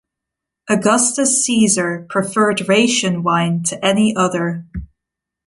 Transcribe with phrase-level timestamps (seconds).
[0.67, 4.65] Augustus Caesar preferred Raetian wine to any other.